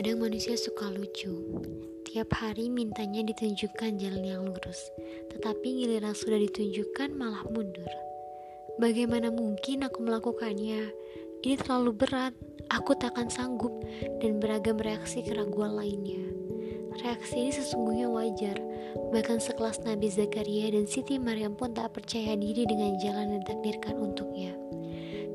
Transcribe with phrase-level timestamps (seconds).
[0.00, 1.28] Kadang manusia suka lucu.
[2.08, 4.88] Tiap hari mintanya ditunjukkan jalan yang lurus,
[5.28, 7.92] tetapi giliran sudah ditunjukkan malah mundur.
[8.80, 10.88] Bagaimana mungkin aku melakukannya?
[11.44, 12.32] Ini terlalu berat,
[12.72, 13.76] aku takkan sanggup,
[14.24, 16.24] dan beragam reaksi keraguan lainnya.
[17.04, 18.56] Reaksi ini sesungguhnya wajar,
[19.12, 24.00] bahkan sekelas Nabi Zakaria dan Siti Maryam pun tak percaya diri dengan jalan yang ditakdirkan
[24.00, 24.56] untuknya.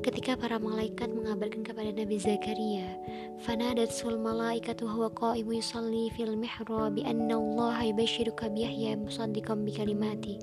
[0.06, 2.94] Ketika para malaikat mengabarkan kepada Nabi Zakaria,
[3.42, 9.66] "Fanadat sul malaikatu huwa qa'imu yusalli fil mihrab bi anna Allah yubashshiruka bi Yahya musaddiqan
[9.66, 10.38] bi kalimati."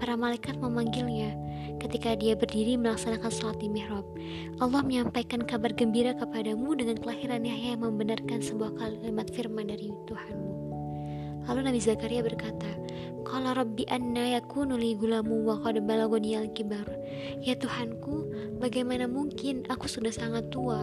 [0.00, 1.36] Para malaikat memanggilnya
[1.76, 4.08] ketika dia berdiri melaksanakan salat di mihrab.
[4.64, 10.59] Allah menyampaikan kabar gembira kepadamu dengan kelahiran Yahya yang membenarkan sebuah kalimat firman dari Tuhanmu.
[11.50, 12.70] Lalu Nabi Zakaria berkata,
[13.26, 16.86] Qala rabbi anna yakunu li gulamu wa qad balagoni al-kibar.
[17.42, 18.30] Ya Tuhanku,
[18.62, 20.78] bagaimana mungkin aku sudah sangat tua?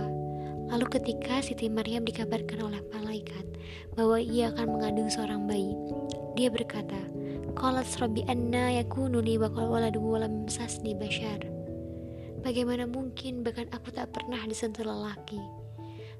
[0.68, 3.48] Lalu ketika Siti Maryam dikabarkan oleh malaikat
[3.96, 5.72] bahwa ia akan mengandung seorang bayi,
[6.36, 7.00] dia berkata,
[7.56, 11.48] Qalat rabbi anna yakunu li wa waladu wa lam sasni bashar.
[12.44, 15.57] Bagaimana mungkin bahkan aku tak pernah disentuh lelaki?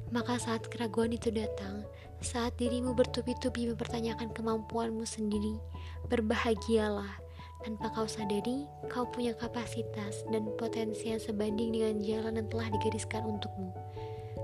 [0.08, 1.84] Maka saat keraguan itu datang,
[2.24, 5.60] saat dirimu bertubi-tubi mempertanyakan kemampuanmu sendiri,
[6.08, 7.20] berbahagialah
[7.66, 13.28] tanpa kau sadari kau punya kapasitas dan potensi yang sebanding dengan jalan yang telah digariskan
[13.28, 13.76] untukmu.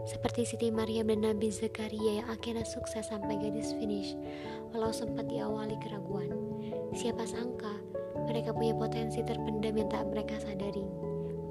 [0.04, 4.20] Seperti Siti Maryam dan Nabi Zakaria yang akhirnya sukses sampai garis finish,
[4.76, 6.28] walau sempat diawali keraguan.
[6.92, 7.72] Siapa sangka
[8.28, 10.84] mereka punya potensi terpendam yang tak mereka sadari.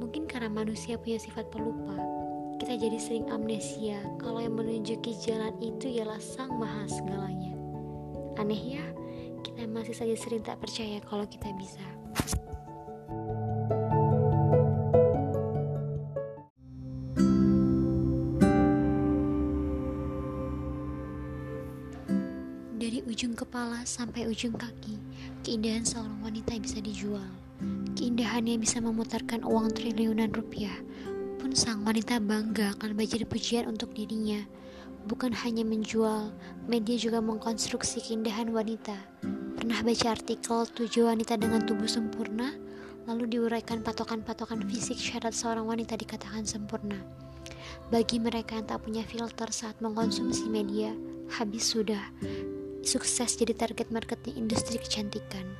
[0.04, 1.96] Mungkin karena manusia punya sifat pelupa,
[2.62, 7.58] kita jadi sering amnesia kalau yang menunjuki jalan itu ialah sang maha segalanya.
[8.38, 8.86] Aneh ya,
[9.42, 11.82] kita masih saja sering tak percaya kalau kita bisa.
[22.78, 25.02] Dari ujung kepala sampai ujung kaki,
[25.42, 27.26] keindahan seorang wanita bisa dijual.
[27.98, 30.78] Keindahannya bisa memutarkan uang triliunan rupiah,
[31.42, 34.46] pun sang wanita bangga akan menjadi pujian untuk dirinya.
[35.10, 36.30] Bukan hanya menjual,
[36.70, 38.94] media juga mengkonstruksi keindahan wanita.
[39.58, 42.54] Pernah baca artikel tujuh wanita dengan tubuh sempurna,
[43.10, 47.02] lalu diuraikan patokan-patokan fisik syarat seorang wanita dikatakan sempurna.
[47.90, 50.94] Bagi mereka yang tak punya filter saat mengkonsumsi media,
[51.26, 52.06] habis sudah.
[52.86, 55.50] Sukses jadi target marketing industri kecantikan.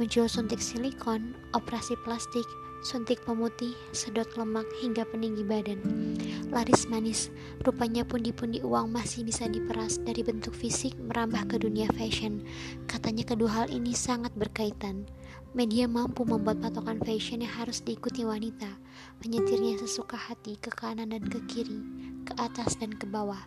[0.00, 2.48] Menjual suntik silikon, operasi plastik,
[2.86, 5.82] suntik pemutih, sedot lemak hingga peninggi badan.
[6.54, 7.34] Laris manis,
[7.66, 12.46] rupanya pundi-pundi uang masih bisa diperas dari bentuk fisik merambah ke dunia fashion.
[12.86, 15.02] Katanya kedua hal ini sangat berkaitan.
[15.50, 18.70] Media mampu membuat patokan fashion yang harus diikuti wanita,
[19.18, 21.82] menyetirnya sesuka hati ke kanan dan ke kiri,
[22.22, 23.42] ke atas dan ke bawah.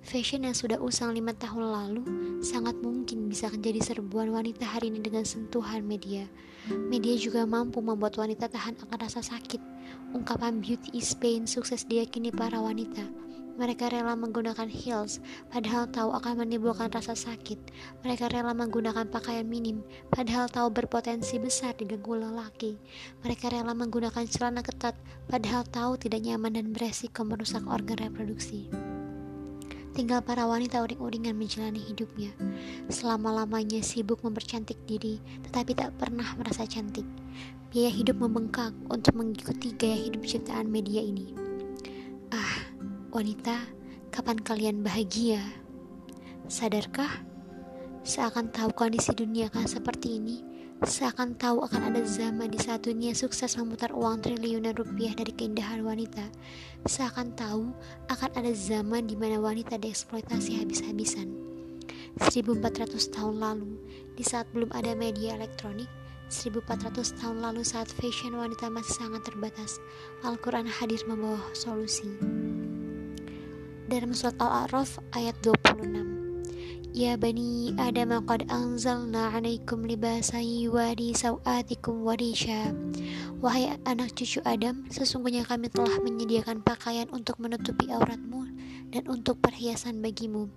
[0.00, 2.02] Fashion yang sudah usang lima tahun lalu
[2.40, 6.24] sangat mungkin bisa menjadi serbuan wanita hari ini dengan sentuhan media.
[6.72, 9.60] Media juga mampu membuat wanita tahan akan rasa sakit.
[10.16, 13.04] Ungkapan beauty is pain sukses diyakini para wanita.
[13.60, 15.20] Mereka rela menggunakan heels,
[15.52, 17.60] padahal tahu akan menimbulkan rasa sakit.
[18.00, 22.80] Mereka rela menggunakan pakaian minim, padahal tahu berpotensi besar diganggu lelaki.
[23.20, 24.96] Mereka rela menggunakan celana ketat,
[25.28, 28.72] padahal tahu tidak nyaman dan beresiko merusak organ reproduksi.
[29.90, 32.30] Tinggal para wanita uring-uringan menjalani hidupnya.
[32.86, 37.06] Selama-lamanya sibuk mempercantik diri, tetapi tak pernah merasa cantik.
[37.70, 41.34] Biaya hidup membengkak untuk mengikuti gaya hidup ciptaan media ini.
[42.30, 42.70] Ah,
[43.10, 43.66] wanita,
[44.14, 45.42] kapan kalian bahagia?
[46.46, 47.26] Sadarkah?
[48.06, 50.49] Seakan tahu kondisi dunia akan seperti ini,
[50.80, 55.84] Seakan tahu akan ada zaman di saat dunia sukses memutar uang triliunan rupiah dari keindahan
[55.84, 56.24] wanita.
[56.88, 57.68] Seakan tahu
[58.08, 61.36] akan ada zaman di mana wanita dieksploitasi habis-habisan.
[62.16, 63.76] 1400 tahun lalu,
[64.16, 65.88] di saat belum ada media elektronik,
[66.32, 69.76] 1400 tahun lalu saat fashion wanita masih sangat terbatas,
[70.24, 72.08] Al-Quran hadir membawa solusi.
[73.84, 76.19] Dalam surat Al-A'raf ayat 26,
[76.90, 82.74] Ya bani Adam qad anzalna alaikum libasan yuwari sawatikum warisha
[83.38, 88.42] Wahai anak cucu Adam, sesungguhnya kami telah menyediakan pakaian untuk menutupi auratmu
[88.90, 90.50] dan untuk perhiasan bagimu.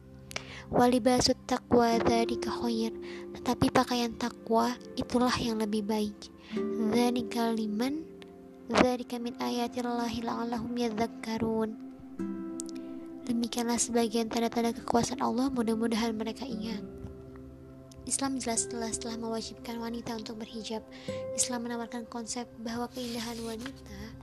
[0.73, 2.97] Walibasut taqwa dzalika khair,
[3.37, 6.17] tetapi pakaian takwa itulah yang lebih baik.
[6.89, 8.09] Dzalika liman
[8.73, 11.92] dzalika min ayatillahi la'allahum yadhakkarun.
[13.23, 16.83] Demikianlah sebagian tanda-tanda kekuasaan Allah mudah-mudahan mereka ingat.
[18.03, 20.83] Islam jelas-jelas telah mewajibkan wanita untuk berhijab.
[21.31, 24.22] Islam menawarkan konsep bahwa keindahan wanita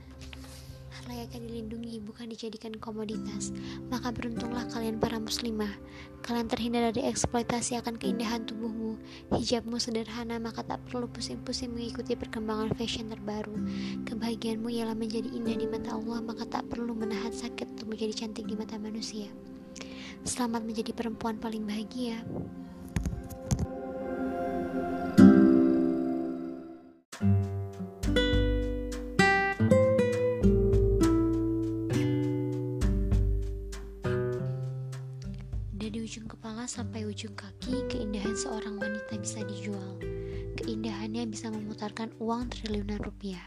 [1.09, 3.49] layaknya dilindungi bukan dijadikan komoditas.
[3.87, 5.71] Maka beruntunglah kalian para muslimah.
[6.21, 8.99] Kalian terhindar dari eksploitasi akan keindahan tubuhmu.
[9.33, 13.55] Hijabmu sederhana maka tak perlu pusing-pusing mengikuti perkembangan fashion terbaru.
[14.05, 18.45] Kebahagiaanmu ialah menjadi indah di mata Allah maka tak perlu menahan sakit untuk menjadi cantik
[18.45, 19.31] di mata manusia.
[20.21, 22.21] Selamat menjadi perempuan paling bahagia.
[36.71, 39.99] Sampai ujung kaki, keindahan seorang wanita bisa dijual.
[40.55, 43.43] Keindahannya bisa memutarkan uang triliunan rupiah.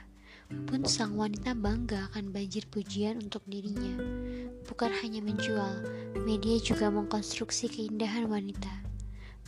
[0.69, 3.97] Pun sang wanita bangga akan banjir pujian untuk dirinya.
[4.69, 5.89] Bukan hanya menjual,
[6.29, 8.85] media juga mengkonstruksi keindahan wanita.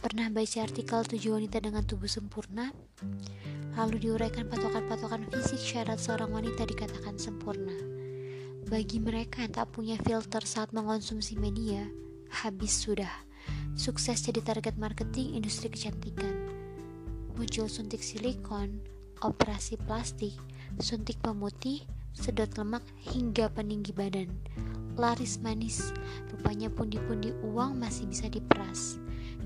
[0.01, 2.73] Pernah baca artikel tujuh wanita dengan tubuh sempurna?
[3.77, 7.77] Lalu diuraikan patokan-patokan fisik syarat seorang wanita dikatakan sempurna.
[8.73, 11.85] Bagi mereka yang tak punya filter saat mengonsumsi media,
[12.33, 13.27] habis sudah.
[13.77, 16.33] Sukses jadi target marketing industri kecantikan.
[17.37, 18.81] Muncul suntik silikon,
[19.21, 20.33] operasi plastik,
[20.81, 21.85] suntik pemutih,
[22.17, 22.83] sedot lemak
[23.13, 24.33] hingga peninggi badan.
[24.97, 25.93] Laris manis,
[26.33, 28.97] rupanya pundi-pundi uang masih bisa diperas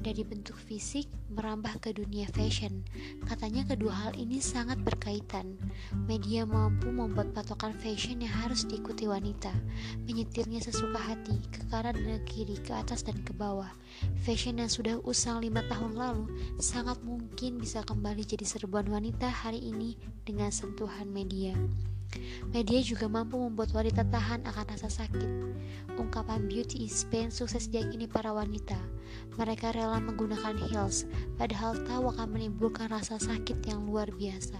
[0.00, 2.82] dari bentuk fisik merambah ke dunia fashion.
[3.28, 5.60] Katanya kedua hal ini sangat berkaitan.
[6.08, 9.52] Media mampu membuat patokan fashion yang harus diikuti wanita,
[10.08, 13.70] menyetirnya sesuka hati, ke kanan dan ke kiri, ke atas dan ke bawah.
[14.26, 16.24] Fashion yang sudah usang lima tahun lalu
[16.58, 19.94] sangat mungkin bisa kembali jadi serbuan wanita hari ini
[20.24, 21.52] dengan sentuhan media.
[22.50, 25.30] Media juga mampu membuat wanita tahan akan rasa sakit.
[25.94, 28.74] Ungkapan beauty is pain sukses diyakini para wanita.
[29.38, 31.06] Mereka rela menggunakan heels,
[31.38, 34.58] padahal tahu akan menimbulkan rasa sakit yang luar biasa.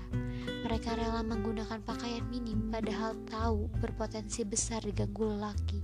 [0.63, 5.83] Mereka rela menggunakan pakaian minim, padahal tahu berpotensi besar diganggu lelaki.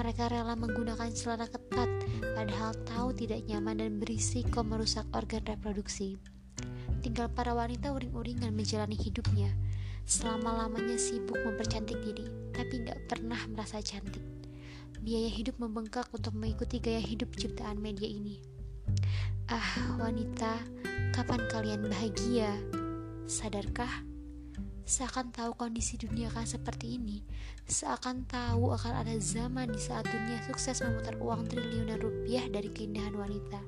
[0.00, 1.90] Mereka rela menggunakan celana ketat,
[2.32, 6.16] padahal tahu tidak nyaman dan berisiko merusak organ reproduksi.
[7.04, 9.52] Tinggal para wanita uring-uringan menjalani hidupnya
[10.04, 14.22] selama-lamanya sibuk mempercantik diri, tapi gak pernah merasa cantik.
[15.04, 18.40] Biaya hidup membengkak untuk mengikuti gaya hidup ciptaan media ini.
[19.52, 20.56] Ah, wanita,
[21.12, 22.48] kapan kalian bahagia?
[23.28, 24.04] Sadarkah?
[24.84, 27.24] Seakan tahu kondisi dunia akan seperti ini,
[27.64, 33.16] seakan tahu akan ada zaman di saat dunia sukses memutar uang triliunan rupiah dari keindahan
[33.16, 33.64] wanita.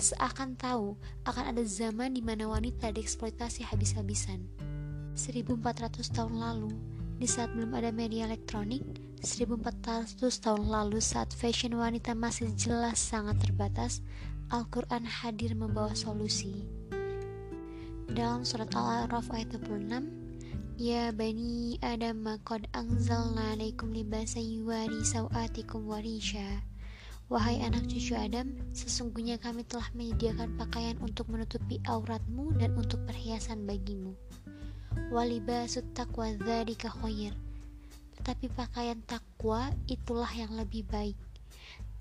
[0.00, 0.96] Seakan tahu
[1.28, 4.48] akan ada zaman di mana wanita dieksploitasi habis-habisan.
[5.18, 6.70] 1400 tahun lalu,
[7.18, 8.86] di saat belum ada media elektronik,
[9.18, 13.98] 1400 tahun lalu saat fashion wanita masih jelas sangat terbatas,
[14.54, 16.62] Al-Quran hadir membawa solusi.
[18.06, 20.06] Dalam surat Al-A'raf ayat 26,
[20.78, 26.62] Ya bani Adam qad anzalna alaikum libasan yuwari sawatikum warisha.
[27.26, 33.66] Wahai anak cucu Adam, sesungguhnya kami telah menyediakan pakaian untuk menutupi auratmu dan untuk perhiasan
[33.66, 34.14] bagimu
[35.08, 37.32] walibasut taqwa dzalika khair.
[38.20, 41.16] Tetapi pakaian takwa itulah yang lebih baik.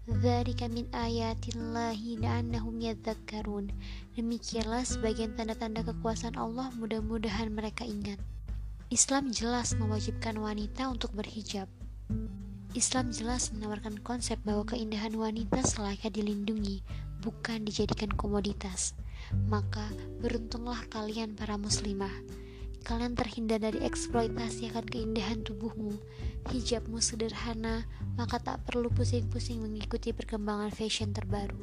[0.08, 3.72] Dzalika min ayatillahi yadzakkarun
[4.16, 8.20] Demikianlah sebagian tanda-tanda kekuasaan Allah mudah-mudahan mereka ingat.
[8.88, 11.68] Islam jelas mewajibkan wanita untuk berhijab.
[12.76, 16.84] Islam jelas menawarkan konsep bahwa keindahan wanita selayaknya dilindungi,
[17.24, 18.96] bukan dijadikan komoditas.
[19.52, 19.92] Maka
[20.24, 22.47] beruntunglah kalian para muslimah
[22.88, 26.00] kalian terhindar dari eksploitasi akan keindahan tubuhmu.
[26.48, 27.84] Hijabmu sederhana,
[28.16, 31.60] maka tak perlu pusing-pusing mengikuti perkembangan fashion terbaru.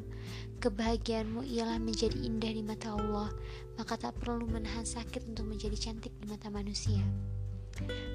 [0.60, 3.32] Kebahagiaanmu ialah menjadi indah di mata Allah,
[3.80, 7.00] maka tak perlu menahan sakit untuk menjadi cantik di mata manusia.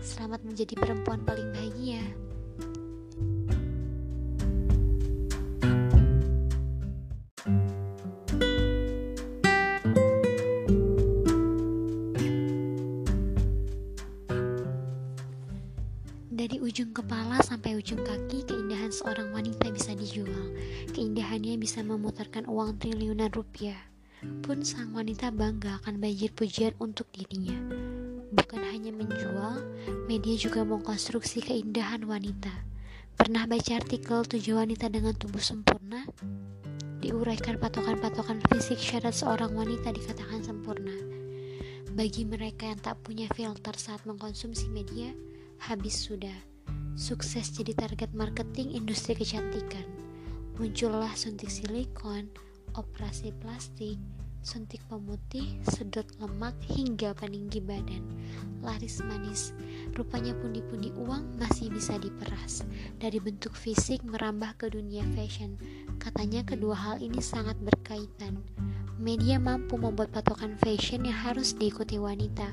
[0.06, 2.06] Selamat menjadi perempuan paling bahagia.
[17.80, 20.52] Ujung kaki, keindahan seorang wanita bisa dijual.
[20.92, 23.80] Keindahannya bisa memutarkan uang triliunan rupiah.
[24.44, 27.56] Pun sang wanita bangga akan banjir pujian untuk dirinya.
[28.36, 29.64] Bukan hanya menjual,
[30.12, 32.52] media juga mengkonstruksi keindahan wanita.
[33.16, 36.04] Pernah baca artikel tujuh wanita dengan tubuh sempurna?
[37.00, 40.96] Diuraikan patokan-patokan fisik syarat seorang wanita dikatakan sempurna.
[41.96, 45.16] Bagi mereka yang tak punya filter saat mengkonsumsi media,
[45.64, 46.59] habis sudah.
[46.98, 49.86] Sukses jadi target marketing industri kecantikan.
[50.58, 52.30] Muncullah suntik silikon,
[52.74, 53.98] operasi plastik,
[54.40, 58.02] suntik pemutih, sedot lemak, hingga peninggi badan.
[58.64, 59.52] Laris manis,
[59.96, 62.64] rupanya pundi-pundi uang masih bisa diperas.
[63.00, 65.60] Dari bentuk fisik merambah ke dunia fashion,
[66.00, 68.40] katanya kedua hal ini sangat berkaitan.
[69.00, 72.52] Media mampu membuat patokan fashion yang harus diikuti wanita,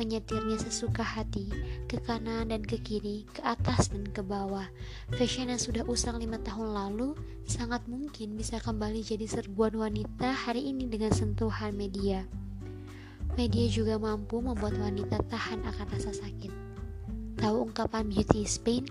[0.00, 1.52] menyetirnya sesuka hati,
[1.84, 4.64] ke kanan dan ke kiri, ke atas dan ke bawah.
[5.12, 7.12] Fashion yang sudah usang lima tahun lalu
[7.44, 12.24] sangat mungkin bisa kembali jadi serbuan wanita hari ini dengan sentuhan media.
[13.36, 16.50] Media juga mampu membuat wanita tahan akan rasa sakit.
[17.36, 18.88] Tahu ungkapan beauty is pain?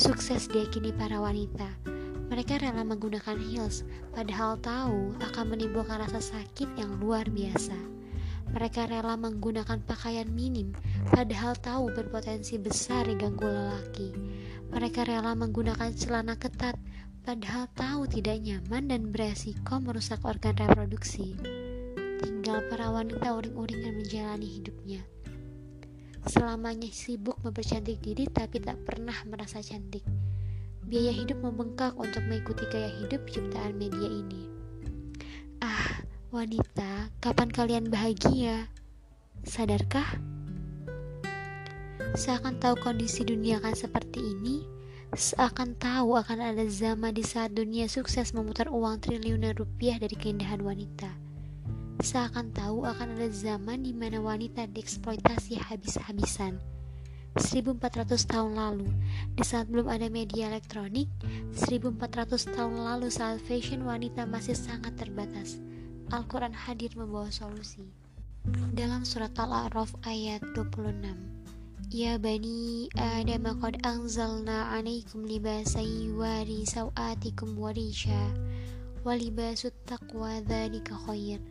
[0.00, 1.68] Sukses diakini para wanita.
[2.32, 3.86] Mereka rela menggunakan heels,
[4.16, 7.95] padahal tahu akan menimbulkan rasa sakit yang luar biasa.
[8.56, 10.72] Mereka rela menggunakan pakaian minim,
[11.12, 14.16] padahal tahu berpotensi besar diganggu lelaki.
[14.72, 16.80] Mereka rela menggunakan celana ketat,
[17.20, 21.36] padahal tahu tidak nyaman dan beresiko merusak organ reproduksi.
[22.24, 25.04] Tinggal para wanita uring-uringan menjalani hidupnya.
[26.24, 30.02] Selamanya sibuk mempercantik diri tapi tak pernah merasa cantik.
[30.80, 34.48] Biaya hidup membengkak untuk mengikuti gaya hidup ciptaan media ini.
[35.60, 35.95] Ah,
[36.36, 38.68] Wanita, kapan kalian bahagia?
[39.40, 40.20] Sadarkah?
[42.12, 44.60] Seakan tahu kondisi dunia akan seperti ini,
[45.16, 50.60] seakan tahu akan ada zaman di saat dunia sukses memutar uang triliunan rupiah dari keindahan
[50.60, 51.08] wanita.
[52.04, 56.60] Seakan tahu akan ada zaman di mana wanita dieksploitasi habis-habisan.
[57.40, 58.92] 1400 tahun lalu,
[59.32, 61.08] di saat belum ada media elektronik,
[61.56, 61.96] 1400
[62.52, 65.56] tahun lalu saat fashion wanita masih sangat terbatas
[66.06, 67.82] Al-Quran hadir membawa solusi.
[68.78, 71.02] Dalam surat Al-A'raf ayat 26,
[71.90, 78.30] Ya bani Adam qad anzalna 'alaikum libasan yuwari sawatikum wa risha
[79.02, 81.42] wa libasut taqwa dzalika khair.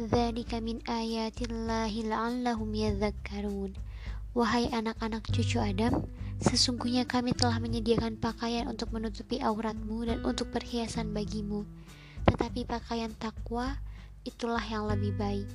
[0.00, 3.76] Dzalika min ayatillahi la'allahum yadhakkarun.
[4.32, 6.08] Wahai anak-anak cucu Adam,
[6.40, 11.68] sesungguhnya kami telah menyediakan pakaian untuk menutupi auratmu dan untuk perhiasan bagimu
[12.28, 13.80] tetapi pakaian takwa
[14.28, 15.48] itulah yang lebih baik.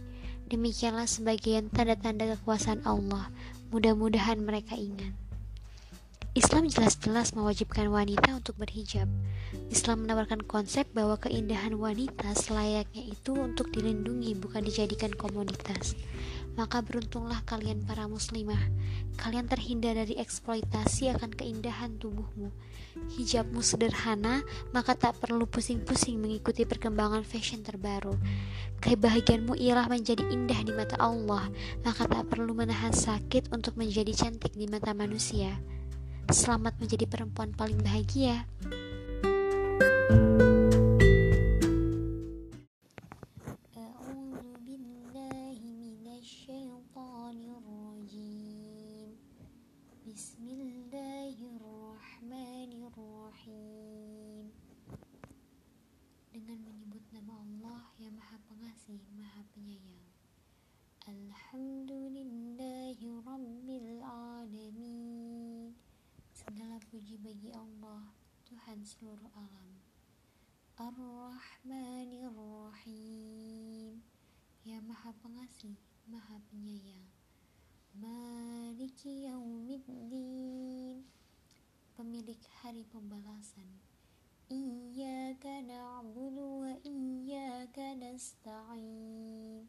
[0.49, 3.29] Demikianlah sebagian tanda-tanda kekuasaan Allah.
[3.69, 5.13] Mudah-mudahan mereka ingat.
[6.33, 9.05] Islam jelas-jelas mewajibkan wanita untuk berhijab.
[9.69, 15.93] Islam menawarkan konsep bahwa keindahan wanita selayaknya itu untuk dilindungi, bukan dijadikan komoditas
[16.53, 18.61] maka beruntunglah kalian para muslimah.
[19.13, 22.49] Kalian terhindar dari eksploitasi akan keindahan tubuhmu.
[23.17, 28.13] Hijabmu sederhana, maka tak perlu pusing-pusing mengikuti perkembangan fashion terbaru.
[28.83, 31.49] Kebahagiaanmu ialah menjadi indah di mata Allah,
[31.81, 35.57] maka tak perlu menahan sakit untuk menjadi cantik di mata manusia.
[36.29, 38.45] Selamat menjadi perempuan paling bahagia.
[58.83, 60.07] Pengasih Maha Penyayang.
[61.07, 64.01] Alhamdulillahi Rabbil.
[66.35, 68.11] Segala puji bagi Allah,
[68.43, 69.71] Tuhan seluruh alam.
[70.75, 74.03] Ar-Rahmanir Rahim.
[74.67, 75.79] Ya Maha Pengasih,
[76.11, 77.12] Maha Penyayang.
[77.93, 81.05] Maliki Yaumiddin.
[81.93, 83.69] Pemilik hari pembalasan.
[84.53, 89.65] Iyyaka na'budu wa iyyaka nasta'in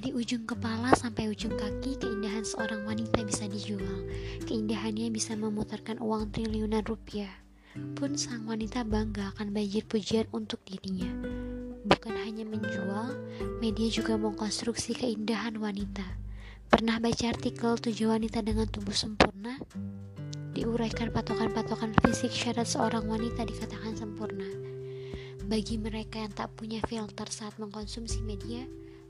[0.00, 4.08] Dari ujung kepala sampai ujung kaki, keindahan seorang wanita bisa dijual.
[4.48, 7.28] Keindahannya bisa memutarkan uang triliunan rupiah
[8.00, 11.12] pun sang wanita bangga akan banjir pujian untuk dirinya.
[11.84, 13.12] Bukan hanya menjual,
[13.60, 16.16] media juga mengkonstruksi keindahan wanita.
[16.72, 19.60] Pernah baca artikel tujuh wanita dengan tubuh sempurna?
[20.56, 24.48] Diuraikan patokan-patokan fisik syarat seorang wanita dikatakan sempurna.
[25.44, 28.64] Bagi mereka yang tak punya filter saat mengkonsumsi media,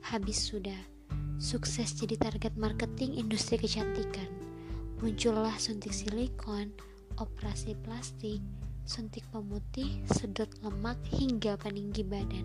[0.04, 0.78] habis sudah.
[1.40, 4.28] Sukses jadi target marketing industri kecantikan.
[5.00, 6.76] Muncullah suntik silikon,
[7.16, 8.44] operasi plastik,
[8.84, 12.44] suntik pemutih, sedot lemak, hingga peninggi badan.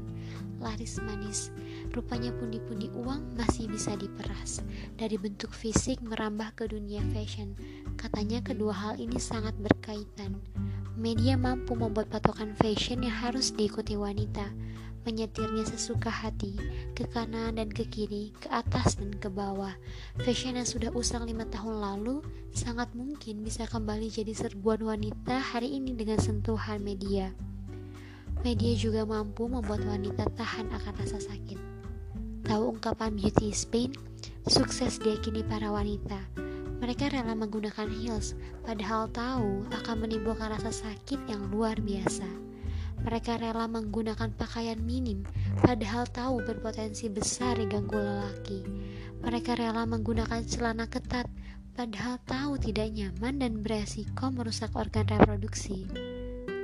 [0.63, 1.51] Laris manis,
[1.91, 4.63] rupanya pundi-pundi uang masih bisa diperas.
[4.95, 7.57] Dari bentuk fisik merambah ke dunia fashion,
[7.99, 10.39] katanya kedua hal ini sangat berkaitan.
[10.95, 14.47] Media mampu membuat patokan fashion yang harus diikuti wanita,
[15.05, 16.57] menyetirnya sesuka hati,
[16.97, 19.71] ke kanan dan ke kiri, ke atas dan ke bawah.
[20.25, 25.77] Fashion yang sudah usang lima tahun lalu sangat mungkin bisa kembali jadi serbuan wanita hari
[25.77, 27.29] ini dengan sentuhan media.
[28.41, 31.57] Media juga mampu membuat wanita tahan akan rasa sakit.
[32.45, 33.93] Tahu ungkapan beauty is pain?
[34.45, 36.45] Sukses diakini para wanita
[36.85, 42.44] mereka rela menggunakan heels, padahal tahu akan menimbulkan rasa sakit yang luar biasa.
[43.05, 45.21] Mereka rela menggunakan pakaian minim,
[45.61, 48.65] padahal tahu berpotensi besar diganggu lelaki.
[49.21, 51.29] Mereka rela menggunakan celana ketat,
[51.77, 55.85] padahal tahu tidak nyaman dan beresiko merusak organ reproduksi.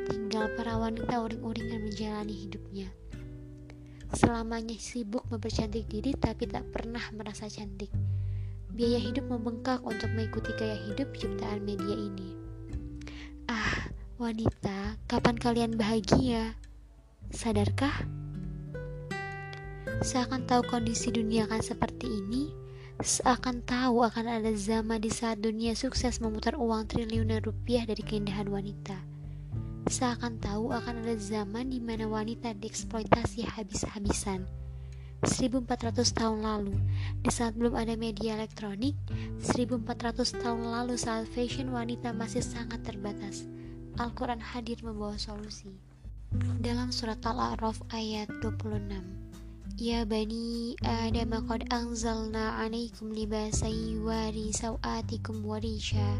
[0.10, 2.90] Tinggal para wanita uring-uringan menjalani hidupnya.
[4.18, 7.94] Selamanya sibuk mempercantik diri tapi tak pernah merasa cantik
[8.72, 12.30] biaya hidup membengkak untuk mengikuti gaya hidup ciptaan media ini.
[13.52, 13.91] Ah,
[14.22, 16.54] wanita, kapan kalian bahagia?
[17.34, 18.06] Sadarkah?
[20.06, 22.54] Seakan tahu kondisi dunia akan seperti ini,
[23.02, 28.46] seakan tahu akan ada zaman di saat dunia sukses memutar uang triliunan rupiah dari keindahan
[28.46, 28.94] wanita.
[29.90, 34.46] Seakan tahu akan ada zaman di mana wanita dieksploitasi habis-habisan
[35.26, 36.78] 1400 tahun lalu,
[37.26, 38.94] di saat belum ada media elektronik,
[39.42, 43.50] 1400 tahun lalu saat fashion wanita masih sangat terbatas,
[44.02, 45.70] Al-Quran hadir membawa solusi.
[46.58, 48.98] Dalam surat Al-A'raf ayat 26,
[49.78, 56.18] Ya bani Adam qad anzalna alaikum libasai yuwari sawatikum warisha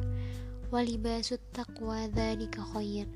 [0.70, 3.10] walibasut taqwa dhalika khair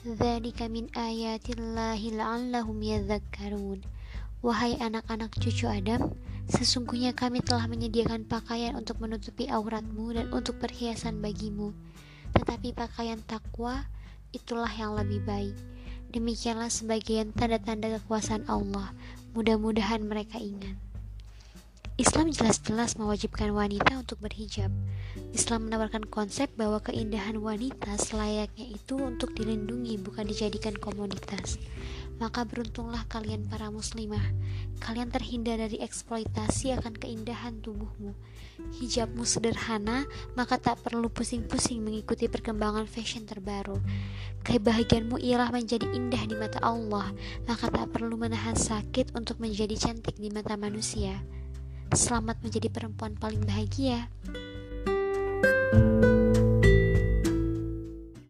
[0.00, 3.84] Dhalika min ayatillahi la'allahum yadhakkarun
[4.44, 6.12] Wahai anak-anak cucu Adam,
[6.52, 11.72] sesungguhnya kami telah menyediakan pakaian untuk menutupi auratmu dan untuk perhiasan bagimu.
[12.34, 13.86] Tetapi pakaian takwa
[14.34, 15.56] itulah yang lebih baik.
[16.10, 18.90] Demikianlah sebagian tanda-tanda kekuasaan Allah.
[19.34, 20.78] Mudah-mudahan mereka ingat.
[21.94, 24.74] Islam jelas-jelas mewajibkan wanita untuk berhijab.
[25.30, 31.54] Islam menawarkan konsep bahwa keindahan wanita selayaknya itu untuk dilindungi, bukan dijadikan komoditas
[32.18, 34.22] maka beruntunglah kalian para muslimah.
[34.82, 38.14] Kalian terhindar dari eksploitasi akan keindahan tubuhmu.
[38.78, 40.06] Hijabmu sederhana,
[40.38, 43.78] maka tak perlu pusing-pusing mengikuti perkembangan fashion terbaru.
[44.46, 47.10] Kebahagiaanmu ialah menjadi indah di mata Allah,
[47.50, 51.18] maka tak perlu menahan sakit untuk menjadi cantik di mata manusia.
[51.94, 54.10] Selamat menjadi perempuan paling bahagia.
[55.74, 56.03] thank you